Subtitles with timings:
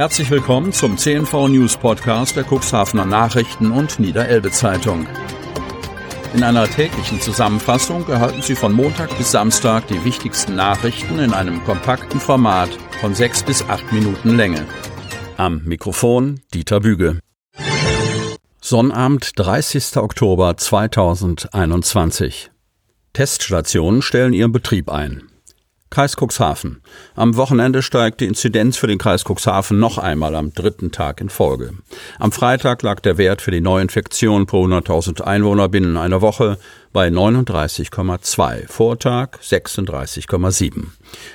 [0.00, 5.06] Herzlich willkommen zum CNV News Podcast der Cuxhavener Nachrichten und Niederelbe Zeitung.
[6.32, 11.62] In einer täglichen Zusammenfassung erhalten Sie von Montag bis Samstag die wichtigsten Nachrichten in einem
[11.64, 12.70] kompakten Format
[13.02, 14.64] von sechs bis acht Minuten Länge.
[15.36, 17.18] Am Mikrofon Dieter Büge.
[18.62, 19.98] Sonnabend, 30.
[19.98, 22.50] Oktober 2021.
[23.12, 25.29] Teststationen stellen ihren Betrieb ein.
[25.90, 26.82] Kreis Cuxhaven.
[27.16, 31.28] Am Wochenende steigt die Inzidenz für den Kreis Cuxhaven noch einmal am dritten Tag in
[31.28, 31.72] Folge.
[32.20, 36.58] Am Freitag lag der Wert für die Neuinfektion pro 100.000 Einwohner binnen einer Woche
[36.92, 40.84] bei 39,2, Vortag 36,7.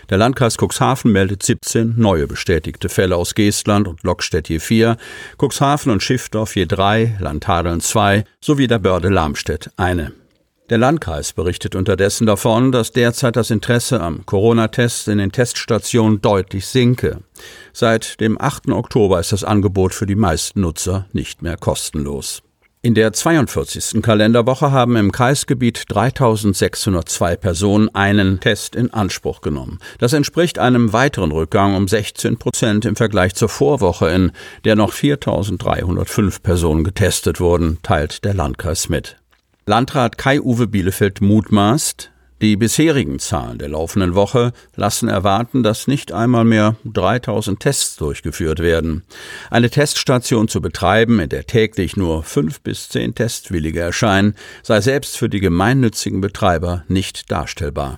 [0.09, 4.95] Der Landkreis Cuxhaven meldet 17 neue bestätigte Fälle aus Geestland und Lockstedt je vier,
[5.37, 10.13] Cuxhaven und Schiffdorf je drei, Landhadeln zwei sowie der Börde Lamstedt eine.
[10.71, 16.65] Der Landkreis berichtet unterdessen davon, dass derzeit das Interesse am Corona-Test in den Teststationen deutlich
[16.65, 17.19] sinke.
[17.71, 18.69] Seit dem 8.
[18.69, 22.41] Oktober ist das Angebot für die meisten Nutzer nicht mehr kostenlos.
[22.81, 24.01] In der 42.
[24.01, 29.79] Kalenderwoche haben im Kreisgebiet 3602 Personen einen Test in Anspruch genommen.
[29.99, 34.31] Das entspricht einem weiteren Rückgang um 16 Prozent im Vergleich zur Vorwoche, in
[34.65, 39.17] der noch 4305 Personen getestet wurden, teilt der Landkreis mit.
[39.67, 46.45] Landrat Kai-Uwe Bielefeld mutmaßt, die bisherigen Zahlen der laufenden Woche lassen erwarten, dass nicht einmal
[46.45, 49.05] mehr 3000 Tests durchgeführt werden.
[49.49, 55.17] Eine Teststation zu betreiben, in der täglich nur fünf bis zehn Testwillige erscheinen, sei selbst
[55.17, 57.97] für die gemeinnützigen Betreiber nicht darstellbar.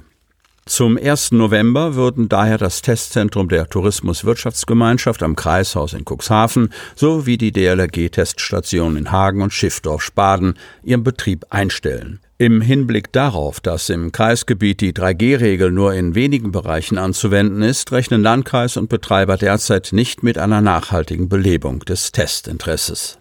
[0.68, 1.32] Zum 1.
[1.32, 9.12] November würden daher das Testzentrum der Tourismuswirtschaftsgemeinschaft am Kreishaus in Cuxhaven sowie die DLRG-Teststation in
[9.12, 12.20] Hagen und Schiffdorf-Spaden ihren Betrieb einstellen.
[12.38, 18.22] Im Hinblick darauf, dass im Kreisgebiet die 3G-Regel nur in wenigen Bereichen anzuwenden ist, rechnen
[18.22, 23.18] Landkreis und Betreiber derzeit nicht mit einer nachhaltigen Belebung des Testinteresses.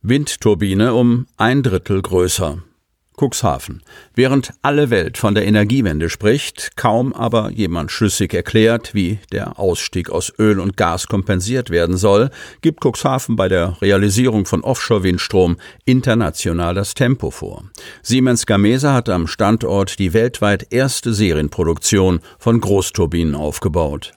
[0.00, 2.62] Windturbine um ein Drittel größer.
[3.18, 3.82] Cuxhaven.
[4.14, 10.10] Während alle Welt von der Energiewende spricht, kaum aber jemand schlüssig erklärt, wie der Ausstieg
[10.10, 12.30] aus Öl und Gas kompensiert werden soll,
[12.62, 17.64] gibt Cuxhaven bei der Realisierung von Offshore-Windstrom international das Tempo vor.
[18.02, 24.12] Siemens Gamesa hat am Standort die weltweit erste Serienproduktion von Großturbinen aufgebaut.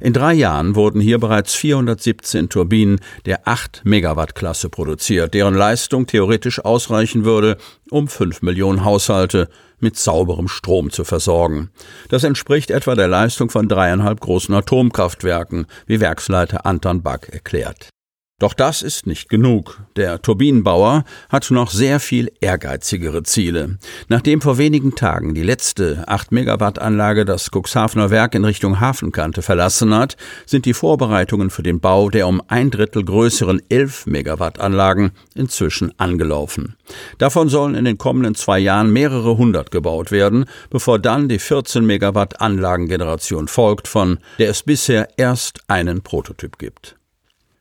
[0.00, 6.06] In drei Jahren wurden hier bereits 417 Turbinen der 8 Megawatt Klasse produziert, deren Leistung
[6.06, 7.56] theoretisch ausreichen würde,
[7.90, 9.48] um 5 Millionen Haushalte
[9.78, 11.70] mit sauberem Strom zu versorgen.
[12.08, 17.90] Das entspricht etwa der Leistung von dreieinhalb großen Atomkraftwerken, wie Werksleiter Anton Back erklärt.
[18.38, 19.80] Doch das ist nicht genug.
[19.96, 23.78] Der Turbinenbauer hat noch sehr viel ehrgeizigere Ziele.
[24.08, 29.40] Nachdem vor wenigen Tagen die letzte 8 Megawatt Anlage das Cuxhavener Werk in Richtung Hafenkante
[29.40, 34.60] verlassen hat, sind die Vorbereitungen für den Bau der um ein Drittel größeren 11 Megawatt
[34.60, 36.76] Anlagen inzwischen angelaufen.
[37.16, 41.86] Davon sollen in den kommenden zwei Jahren mehrere hundert gebaut werden, bevor dann die 14
[41.86, 46.96] Megawatt Anlagengeneration folgt, von der es bisher erst einen Prototyp gibt.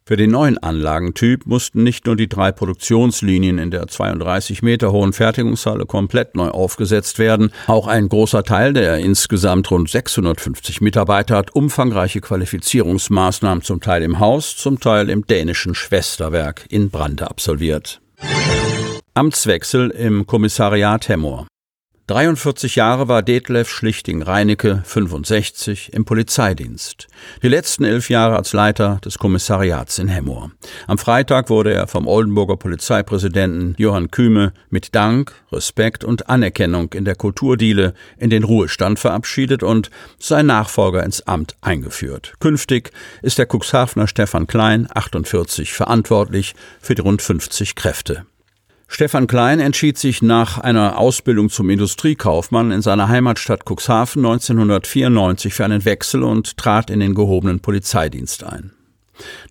[0.07, 5.13] Für den neuen Anlagentyp mussten nicht nur die drei Produktionslinien in der 32 Meter hohen
[5.13, 11.55] Fertigungshalle komplett neu aufgesetzt werden, auch ein großer Teil der insgesamt rund 650 Mitarbeiter hat
[11.55, 17.99] umfangreiche Qualifizierungsmaßnahmen zum Teil im Haus, zum Teil im dänischen Schwesterwerk in Brande absolviert.
[19.16, 21.47] Amtswechsel im Kommissariat Hemmoor.
[22.07, 27.07] 43 Jahre war Detlef Schlichting-Reinecke, 65, im Polizeidienst.
[27.41, 30.51] Die letzten elf Jahre als Leiter des Kommissariats in Hemmoor.
[30.85, 37.05] Am Freitag wurde er vom Oldenburger Polizeipräsidenten Johann Kühme mit Dank, Respekt und Anerkennung in
[37.05, 39.89] der Kulturdiele in den Ruhestand verabschiedet und
[40.19, 42.33] sein Nachfolger ins Amt eingeführt.
[42.39, 42.91] Künftig
[43.23, 48.27] ist der Cuxhavener Stefan Klein, 48, verantwortlich für die rund 50 Kräfte.
[48.95, 55.66] Stefan Klein entschied sich nach einer Ausbildung zum Industriekaufmann in seiner Heimatstadt Cuxhaven 1994 für
[55.66, 58.72] einen Wechsel und trat in den gehobenen Polizeidienst ein.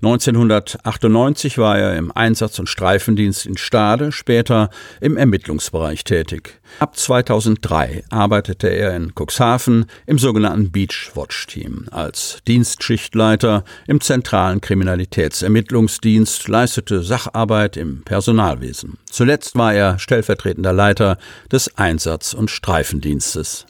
[0.02, 4.70] 1998 war er im Einsatz- und Streifendienst in Stade, später
[5.00, 6.60] im Ermittlungsbereich tätig.
[6.78, 14.60] Ab 2003 arbeitete er in Cuxhaven im sogenannten Beach Watch Team als Dienstschichtleiter im zentralen
[14.60, 18.98] Kriminalitätsermittlungsdienst, leistete Sacharbeit im Personalwesen.
[19.10, 21.18] Zuletzt war er stellvertretender Leiter
[21.50, 23.66] des Einsatz- und Streifendienstes.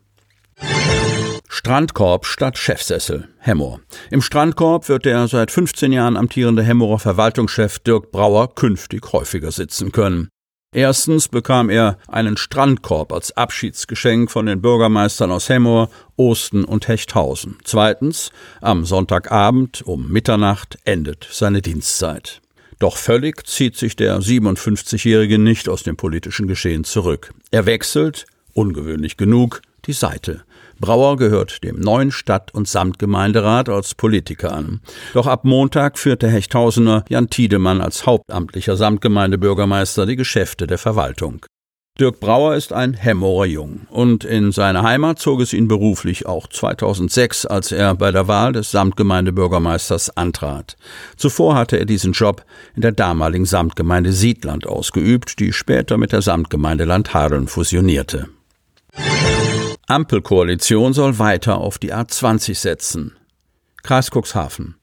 [1.65, 3.81] Strandkorb statt Chefsessel, Hemmoor.
[4.11, 9.91] Im Strandkorb wird der seit 15 Jahren amtierende Hemmorer Verwaltungschef Dirk Brauer künftig häufiger sitzen
[9.91, 10.29] können.
[10.75, 17.57] Erstens bekam er einen Strandkorb als Abschiedsgeschenk von den Bürgermeistern aus Hemmoor, Osten und Hechthausen.
[17.65, 18.31] Zweitens,
[18.61, 22.43] am Sonntagabend um Mitternacht endet seine Dienstzeit.
[22.79, 27.33] Doch völlig zieht sich der 57-Jährige nicht aus dem politischen Geschehen zurück.
[27.51, 30.44] Er wechselt, ungewöhnlich genug, die Seite.
[30.81, 34.81] Brauer gehört dem neuen Stadt- und Samtgemeinderat als Politiker an.
[35.13, 41.47] Doch ab Montag führt der Hechthausener Jan Tiedemann als hauptamtlicher Samtgemeindebürgermeister die Geschäfte der Verwaltung.
[42.01, 46.49] Dirk Brauer ist ein Hemmorer Jung und in seine Heimat zog es ihn beruflich auch
[46.49, 50.77] 2006, als er bei der Wahl des Samtgemeindebürgermeisters antrat.
[51.17, 52.45] Zuvor hatte er diesen Job
[52.75, 58.27] in der damaligen Samtgemeinde Siedland ausgeübt, die später mit der Samtgemeinde Landhadeln fusionierte.
[59.87, 63.17] Ampelkoalition soll weiter auf die A20 setzen.
[63.83, 64.77] Kreis Cuxhaven.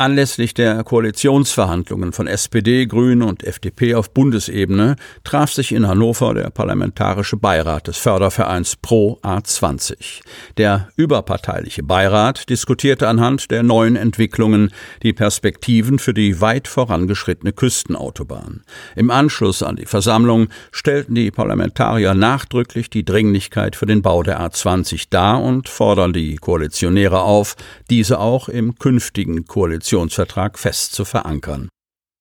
[0.00, 6.48] Anlässlich der Koalitionsverhandlungen von SPD, Grünen und FDP auf Bundesebene traf sich in Hannover der
[6.48, 10.22] Parlamentarische Beirat des Fördervereins Pro A20.
[10.56, 14.70] Der überparteiliche Beirat diskutierte anhand der neuen Entwicklungen
[15.02, 18.62] die Perspektiven für die weit vorangeschrittene Küstenautobahn.
[18.96, 24.40] Im Anschluss an die Versammlung stellten die Parlamentarier nachdrücklich die Dringlichkeit für den Bau der
[24.40, 27.54] A20 dar und fordern die Koalitionäre auf,
[27.90, 31.68] diese auch im künftigen Koalitions Koalitionsvertrag fest zu verankern.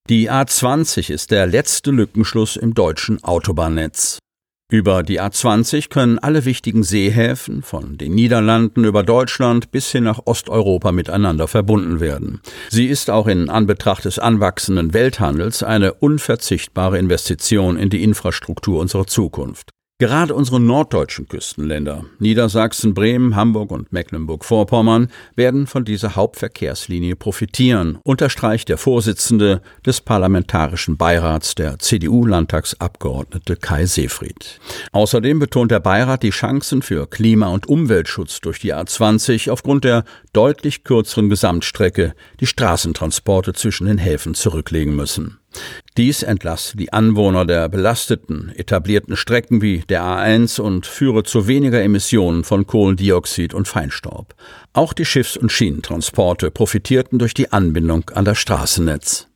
[0.10, 4.18] Die A20 ist der letzte Lückenschluss im deutschen Autobahnnetz.
[4.72, 10.22] Über die A20 können alle wichtigen Seehäfen von den Niederlanden über Deutschland bis hin nach
[10.26, 12.42] Osteuropa miteinander verbunden werden.
[12.70, 19.06] Sie ist auch in Anbetracht des anwachsenden Welthandels eine unverzichtbare Investition in die Infrastruktur unserer
[19.06, 19.70] Zukunft.
[20.02, 28.70] Gerade unsere norddeutschen Küstenländer, Niedersachsen, Bremen, Hamburg und Mecklenburg-Vorpommern, werden von dieser Hauptverkehrslinie profitieren, unterstreicht
[28.70, 34.62] der Vorsitzende des Parlamentarischen Beirats der CDU-Landtagsabgeordnete Kai Seefried.
[34.94, 40.06] Außerdem betont der Beirat die Chancen für Klima- und Umweltschutz durch die A20 aufgrund der
[40.32, 45.40] deutlich kürzeren Gesamtstrecke, die Straßentransporte zwischen den Häfen zurücklegen müssen.
[46.00, 51.84] Dies entlasse die Anwohner der belasteten, etablierten Strecken wie der A1 und führe zu weniger
[51.84, 54.34] Emissionen von Kohlendioxid und Feinstaub.
[54.72, 59.28] Auch die Schiffs- und Schienentransporte profitierten durch die Anbindung an das Straßennetz.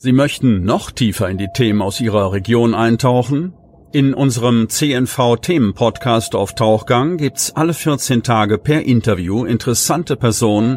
[0.00, 3.54] Sie möchten noch tiefer in die Themen aus Ihrer Region eintauchen?
[3.90, 10.76] In unserem CNV-Themen-Podcast auf Tauchgang gibt's alle 14 Tage per Interview interessante Personen,